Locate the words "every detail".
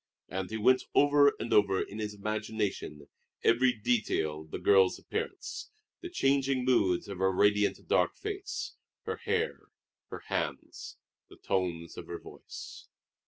3.43-4.41